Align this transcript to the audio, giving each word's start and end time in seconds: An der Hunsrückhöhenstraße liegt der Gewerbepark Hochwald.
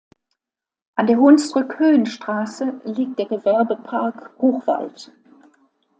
An 0.95 1.05
der 1.05 1.17
Hunsrückhöhenstraße 1.17 2.81
liegt 2.85 3.19
der 3.19 3.27
Gewerbepark 3.27 4.31
Hochwald. 4.39 5.11